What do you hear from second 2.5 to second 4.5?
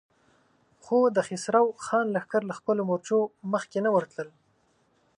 خپلو مورچو مخکې نه ورتلل.